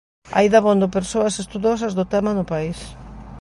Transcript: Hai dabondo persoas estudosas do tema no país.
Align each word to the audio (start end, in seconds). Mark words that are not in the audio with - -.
Hai 0.35 0.47
dabondo 0.55 0.87
persoas 0.97 1.33
estudosas 1.43 1.93
do 1.99 2.05
tema 2.13 2.31
no 2.37 2.45
país. 2.53 2.79